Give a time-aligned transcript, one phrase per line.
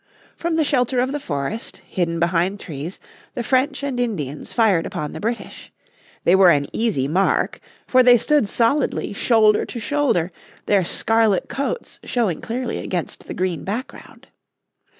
[0.35, 2.99] From the shelter of the forest, hidden behind trees,
[3.35, 5.71] the French and Indians fired upon the British.
[6.23, 10.31] They were an easy mark, for they stood solidly, shoulder to shoulder,
[10.65, 14.25] their scarlet coats showing clearly against the green background.